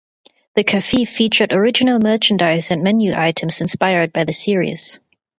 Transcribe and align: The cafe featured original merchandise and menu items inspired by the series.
The 0.55 0.63
cafe 0.63 1.05
featured 1.05 1.53
original 1.53 1.99
merchandise 1.99 2.71
and 2.71 2.81
menu 2.81 3.13
items 3.15 3.61
inspired 3.61 4.11
by 4.11 4.23
the 4.23 4.33
series. 4.33 4.99